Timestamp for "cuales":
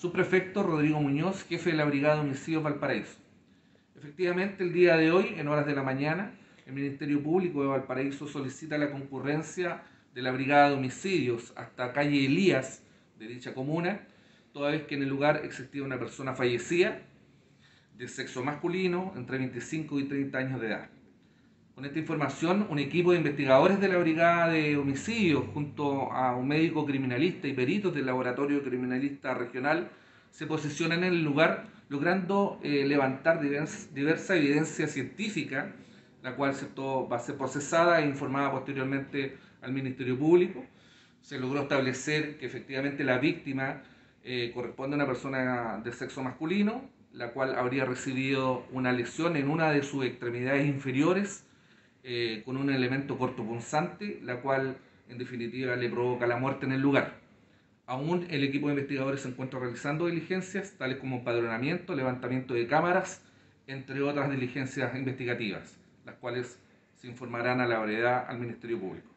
66.16-66.58